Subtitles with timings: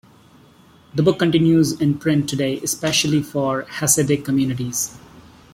[0.95, 4.97] The book continues in print today, especially for Hasidic communities.